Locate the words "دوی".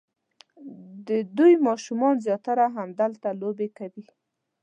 1.37-1.53